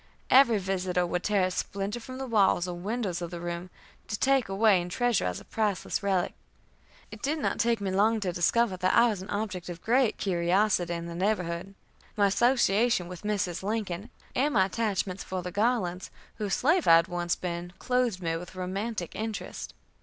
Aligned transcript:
Every 0.31 0.57
visitor 0.57 1.05
would 1.05 1.21
tear 1.21 1.43
a 1.43 1.51
splinter 1.51 1.99
from 1.99 2.17
the 2.17 2.25
walls 2.25 2.67
or 2.67 2.75
windows 2.75 3.21
of 3.21 3.29
the 3.29 3.39
room, 3.39 3.69
to 4.07 4.17
take 4.17 4.49
away 4.49 4.81
and 4.81 4.89
treasure 4.89 5.25
as 5.25 5.39
a 5.39 5.45
priceless 5.45 6.01
relic. 6.01 6.33
It 7.11 7.21
did 7.21 7.37
not 7.37 7.59
take 7.59 7.79
me 7.79 7.91
long 7.91 8.19
to 8.21 8.33
discover 8.33 8.77
that 8.77 8.95
I 8.95 9.09
was 9.09 9.21
an 9.21 9.29
object 9.29 9.69
of 9.69 9.83
great 9.83 10.17
curiosity 10.17 10.91
in 10.95 11.05
the 11.05 11.13
neighborhood. 11.13 11.75
My 12.17 12.25
association 12.25 13.07
with 13.09 13.21
Mrs. 13.21 13.61
Lincoln, 13.61 14.09
and 14.35 14.55
my 14.55 14.65
attachment 14.65 15.19
for 15.21 15.43
the 15.43 15.51
Garlands, 15.51 16.09
whose 16.37 16.55
slave 16.55 16.87
I 16.87 16.95
had 16.95 17.07
once 17.07 17.35
been, 17.35 17.71
clothed 17.77 18.23
me 18.23 18.35
with 18.37 18.55
romantic 18.55 19.13
interest. 19.13 19.75